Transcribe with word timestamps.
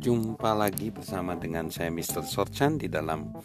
Jumpa 0.00 0.56
lagi 0.56 0.88
bersama 0.88 1.36
dengan 1.36 1.68
saya 1.68 1.92
Mr. 1.92 2.24
Sorchan 2.24 2.80
di 2.80 2.88
dalam 2.88 3.36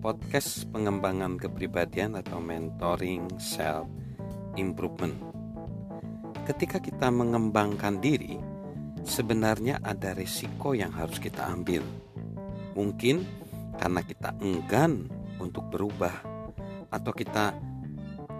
podcast 0.00 0.64
pengembangan 0.72 1.36
kepribadian 1.36 2.16
atau 2.16 2.40
mentoring 2.40 3.28
self 3.36 3.84
improvement. 4.56 5.12
Ketika 6.48 6.80
kita 6.80 7.12
mengembangkan 7.12 8.00
diri, 8.00 8.40
sebenarnya 9.04 9.84
ada 9.84 10.16
resiko 10.16 10.72
yang 10.72 10.96
harus 10.96 11.20
kita 11.20 11.44
ambil. 11.44 11.84
Mungkin 12.72 13.28
karena 13.76 14.00
kita 14.00 14.32
enggan 14.40 15.12
untuk 15.36 15.68
berubah 15.68 16.24
atau 16.88 17.12
kita 17.12 17.52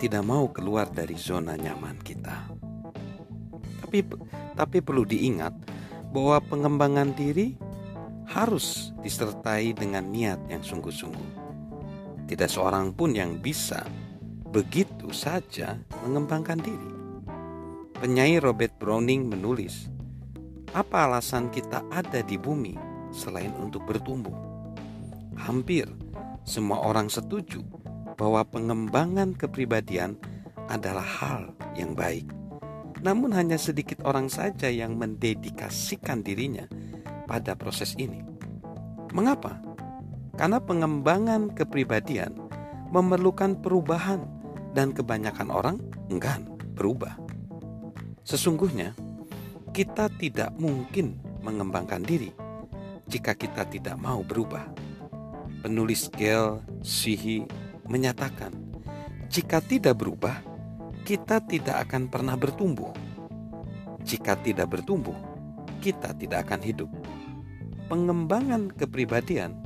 tidak 0.01 0.25
mau 0.25 0.49
keluar 0.57 0.89
dari 0.89 1.21
zona 1.21 1.53
nyaman 1.53 2.01
kita. 2.01 2.49
Tapi 3.85 3.99
tapi 4.57 4.81
perlu 4.81 5.05
diingat 5.05 5.78
bahwa 6.13 6.41
pengembangan 6.45 7.13
diri 7.13 7.59
harus 8.29 8.93
disertai 9.01 9.73
dengan 9.73 10.05
niat 10.09 10.41
yang 10.53 10.61
sungguh-sungguh. 10.61 11.31
Tidak 12.29 12.49
seorang 12.49 12.93
pun 12.93 13.17
yang 13.17 13.41
bisa 13.41 13.81
begitu 14.53 15.09
saja 15.13 15.81
mengembangkan 16.05 16.61
diri. 16.61 16.93
Penyair 17.99 18.45
Robert 18.45 18.77
Browning 18.77 19.27
menulis, 19.27 19.89
"Apa 20.77 21.09
alasan 21.09 21.49
kita 21.49 21.83
ada 21.89 22.21
di 22.21 22.37
bumi 22.37 22.77
selain 23.11 23.51
untuk 23.57 23.89
bertumbuh?" 23.89 24.37
Hampir 25.41 25.89
semua 26.45 26.85
orang 26.85 27.09
setuju 27.09 27.65
bahwa 28.19 28.45
pengembangan 28.45 29.33
kepribadian 29.33 30.21
adalah 30.69 31.05
hal 31.05 31.43
yang 31.79 31.97
baik. 31.97 32.38
Namun 32.99 33.31
hanya 33.35 33.55
sedikit 33.55 34.03
orang 34.03 34.27
saja 34.27 34.67
yang 34.67 34.99
mendedikasikan 34.99 36.27
dirinya 36.27 36.67
pada 37.31 37.55
proses 37.55 37.95
ini. 37.95 38.25
Mengapa? 39.15 39.63
Karena 40.35 40.59
pengembangan 40.59 41.55
kepribadian 41.55 42.35
memerlukan 42.91 43.59
perubahan 43.59 44.25
dan 44.73 44.95
kebanyakan 44.95 45.49
orang 45.51 45.77
enggan 46.09 46.47
berubah. 46.75 47.19
Sesungguhnya, 48.25 48.93
kita 49.73 50.11
tidak 50.19 50.55
mungkin 50.59 51.19
mengembangkan 51.43 52.03
diri 52.03 52.33
jika 53.09 53.33
kita 53.33 53.65
tidak 53.67 53.97
mau 53.97 54.21
berubah. 54.21 54.69
Penulis 55.65 56.07
Gail 56.13 56.63
Sihi 56.85 57.43
menyatakan, 57.89 58.53
jika 59.27 59.59
tidak 59.65 59.99
berubah, 59.99 60.39
kita 61.09 61.41
tidak 61.41 61.89
akan 61.89 62.13
pernah 62.13 62.37
bertumbuh. 62.37 62.93
Jika 64.05 64.37
tidak 64.45 64.77
bertumbuh, 64.77 65.17
kita 65.81 66.13
tidak 66.13 66.45
akan 66.45 66.61
hidup. 66.61 66.93
Pengembangan 67.89 68.69
kepribadian 68.69 69.57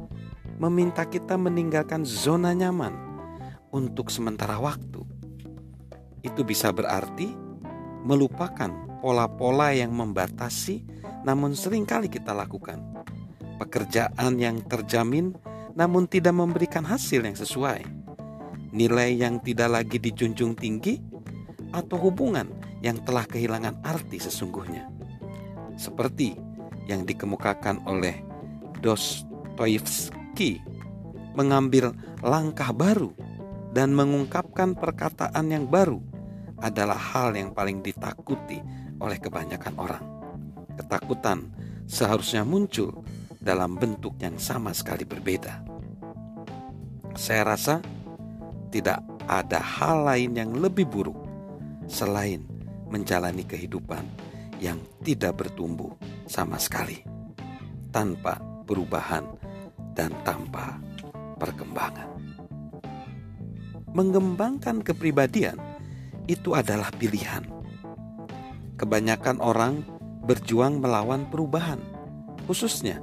meminta 0.62 1.02
kita 1.02 1.34
meninggalkan 1.34 2.06
zona 2.06 2.54
nyaman 2.54 2.94
untuk 3.74 4.06
sementara 4.14 4.54
waktu. 4.62 5.02
Itu 6.22 6.46
bisa 6.46 6.70
berarti 6.70 7.34
melupakan 8.06 9.02
pola-pola 9.02 9.74
yang 9.74 9.90
membatasi, 9.98 10.86
namun 11.26 11.58
sering 11.58 11.82
kali 11.82 12.06
kita 12.06 12.30
lakukan. 12.30 12.78
Pekerjaan 13.58 14.38
yang 14.38 14.62
terjamin, 14.62 15.34
namun 15.74 16.06
tidak 16.06 16.38
memberikan 16.38 16.86
hasil 16.86 17.26
yang 17.26 17.34
sesuai. 17.34 17.82
Nilai 18.70 19.18
yang 19.18 19.42
tidak 19.42 19.74
lagi 19.74 19.98
dijunjung 19.98 20.54
tinggi, 20.54 21.11
atau 21.72 21.96
hubungan 21.98 22.52
yang 22.84 23.00
telah 23.02 23.24
kehilangan 23.24 23.80
arti 23.82 24.20
sesungguhnya. 24.20 24.86
Seperti 25.74 26.36
yang 26.86 27.08
dikemukakan 27.08 27.88
oleh 27.88 28.20
Dostoyevsky, 28.84 30.60
mengambil 31.32 31.96
langkah 32.20 32.70
baru 32.70 33.16
dan 33.72 33.96
mengungkapkan 33.96 34.76
perkataan 34.76 35.48
yang 35.48 35.64
baru 35.64 35.98
adalah 36.60 36.98
hal 36.98 37.34
yang 37.34 37.50
paling 37.56 37.80
ditakuti 37.80 38.60
oleh 39.00 39.18
kebanyakan 39.18 39.74
orang. 39.80 40.04
Ketakutan 40.76 41.50
seharusnya 41.88 42.46
muncul 42.46 43.02
dalam 43.42 43.74
bentuk 43.74 44.14
yang 44.22 44.38
sama 44.38 44.70
sekali 44.70 45.02
berbeda. 45.02 45.64
Saya 47.18 47.42
rasa 47.54 47.82
tidak 48.70 49.02
ada 49.26 49.58
hal 49.58 50.06
lain 50.06 50.32
yang 50.34 50.50
lebih 50.54 50.86
buruk 50.86 51.21
selain 51.90 52.44
menjalani 52.92 53.42
kehidupan 53.48 54.04
yang 54.62 54.78
tidak 55.02 55.42
bertumbuh 55.42 55.96
sama 56.28 56.60
sekali, 56.60 57.02
tanpa 57.90 58.38
perubahan 58.68 59.26
dan 59.96 60.14
tanpa 60.22 60.78
perkembangan. 61.40 62.06
Mengembangkan 63.92 64.80
kepribadian 64.80 65.58
itu 66.30 66.54
adalah 66.54 66.88
pilihan. 66.94 67.44
Kebanyakan 68.78 69.42
orang 69.42 69.82
berjuang 70.24 70.78
melawan 70.78 71.26
perubahan, 71.28 71.82
khususnya 72.46 73.02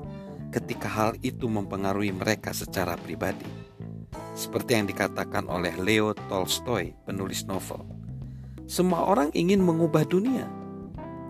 ketika 0.49 0.89
hal 0.89 1.11
itu 1.21 1.45
mempengaruhi 1.45 2.15
mereka 2.15 2.55
secara 2.55 2.95
pribadi. 2.97 3.45
Seperti 4.33 4.79
yang 4.79 4.87
dikatakan 4.87 5.51
oleh 5.51 5.75
Leo 5.75 6.15
Tolstoy, 6.15 6.95
penulis 7.03 7.43
novel 7.43 7.98
semua 8.69 9.09
orang 9.09 9.33
ingin 9.33 9.65
mengubah 9.65 10.05
dunia, 10.05 10.45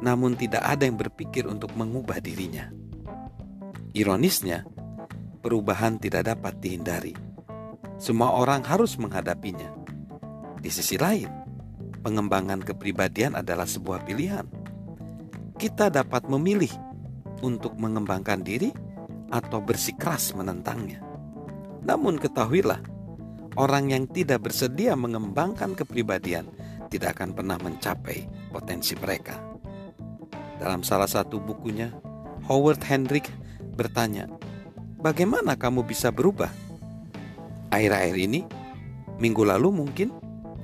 namun 0.03 0.35
tidak 0.35 0.59
ada 0.59 0.83
yang 0.83 1.00
berpikir 1.00 1.47
untuk 1.47 1.72
mengubah 1.72 2.19
dirinya. 2.19 2.67
Ironisnya, 3.95 4.67
perubahan 5.39 6.03
tidak 6.03 6.35
dapat 6.35 6.59
dihindari. 6.59 7.16
Semua 7.95 8.35
orang 8.35 8.59
harus 8.67 8.99
menghadapinya. 8.99 9.72
Di 10.59 10.67
sisi 10.67 10.99
lain, 10.99 11.31
pengembangan 12.03 12.59
kepribadian 12.59 13.39
adalah 13.39 13.63
sebuah 13.63 14.03
pilihan. 14.03 14.44
Kita 15.55 15.88
dapat 15.88 16.28
memilih 16.28 16.75
untuk 17.39 17.79
mengembangkan 17.79 18.44
diri 18.44 18.75
atau 19.31 19.63
bersikeras 19.63 20.35
menentangnya. 20.35 20.99
Namun 21.88 22.19
ketahuilah, 22.19 22.83
orang 23.55 23.95
yang 23.95 24.11
tidak 24.11 24.44
bersedia 24.51 24.99
mengembangkan 24.99 25.72
kepribadian 25.72 26.59
tidak 26.89 27.16
akan 27.16 27.38
pernah 27.38 27.55
mencapai 27.61 28.25
potensi 28.50 28.97
mereka. 28.97 29.38
Dalam 30.59 30.83
salah 30.83 31.07
satu 31.07 31.39
bukunya, 31.39 31.94
Howard 32.50 32.83
Hendrick 32.83 33.29
bertanya, 33.77 34.27
"Bagaimana 34.99 35.55
kamu 35.55 35.85
bisa 35.85 36.11
berubah?" 36.11 36.51
Akhir-akhir 37.69 38.17
ini, 38.17 38.41
minggu 39.22 39.45
lalu 39.45 39.69
mungkin, 39.72 40.09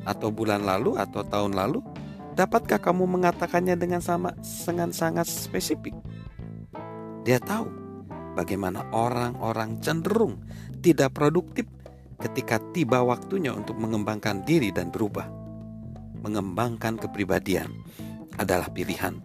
atau 0.04 0.34
bulan 0.34 0.66
lalu, 0.66 0.98
atau 0.98 1.22
tahun 1.24 1.54
lalu, 1.54 1.80
dapatkah 2.34 2.82
kamu 2.82 3.06
mengatakannya 3.06 3.78
dengan 3.78 4.02
sama 4.02 4.34
dengan 4.66 4.90
sangat 4.92 5.30
spesifik? 5.30 5.94
Dia 7.24 7.38
tahu 7.40 7.70
bagaimana 8.36 8.90
orang-orang 8.92 9.80
cenderung 9.80 10.44
tidak 10.82 11.16
produktif 11.16 11.70
ketika 12.20 12.60
tiba 12.74 13.00
waktunya 13.06 13.54
untuk 13.54 13.80
mengembangkan 13.80 14.44
diri 14.44 14.70
dan 14.74 14.92
berubah 14.92 15.45
mengembangkan 16.22 17.00
kepribadian 17.00 17.72
adalah 18.40 18.70
pilihan. 18.72 19.20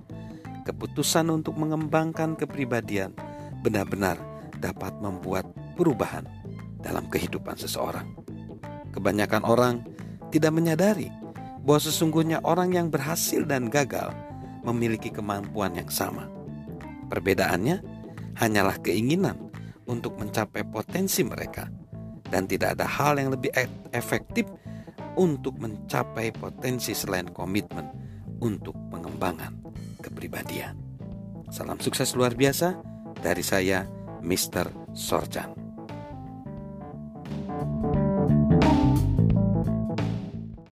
Keputusan 0.66 1.30
untuk 1.30 1.58
mengembangkan 1.58 2.38
kepribadian 2.38 3.14
benar-benar 3.60 4.16
dapat 4.60 4.94
membuat 5.02 5.48
perubahan 5.74 6.28
dalam 6.80 7.08
kehidupan 7.08 7.56
seseorang. 7.56 8.06
Kebanyakan 8.90 9.42
orang 9.46 9.82
tidak 10.30 10.52
menyadari 10.54 11.08
bahwa 11.64 11.80
sesungguhnya 11.80 12.38
orang 12.42 12.72
yang 12.72 12.88
berhasil 12.88 13.44
dan 13.44 13.68
gagal 13.68 14.12
memiliki 14.64 15.08
kemampuan 15.12 15.76
yang 15.76 15.88
sama. 15.88 16.28
Perbedaannya 17.08 17.82
hanyalah 18.38 18.78
keinginan 18.80 19.36
untuk 19.88 20.16
mencapai 20.16 20.62
potensi 20.70 21.26
mereka, 21.26 21.66
dan 22.30 22.46
tidak 22.46 22.78
ada 22.78 22.86
hal 22.86 23.18
yang 23.18 23.34
lebih 23.34 23.50
e- 23.52 23.90
efektif 23.90 24.46
untuk 25.20 25.60
mencapai 25.60 26.32
potensi 26.32 26.96
selain 26.96 27.28
komitmen 27.28 27.84
untuk 28.40 28.72
pengembangan 28.88 29.52
kepribadian. 30.00 30.80
Salam 31.52 31.76
sukses 31.76 32.16
luar 32.16 32.32
biasa 32.32 32.80
dari 33.20 33.44
saya, 33.44 33.84
Mr. 34.24 34.96
Sorjan. 34.96 35.59